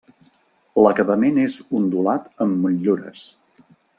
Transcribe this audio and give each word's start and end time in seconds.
L'acabament 0.85 1.37
és 1.43 1.57
ondulat 1.81 2.27
amb 2.47 2.59
motllures. 2.65 3.29